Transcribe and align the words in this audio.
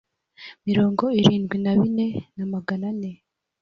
mirongo 0.67 1.03
irindwi 1.19 1.57
na 1.63 1.73
bine 1.79 2.07
na 2.35 2.45
magana 2.53 2.85
ane 2.93 3.11